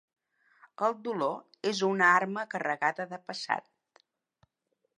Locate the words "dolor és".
1.07-1.81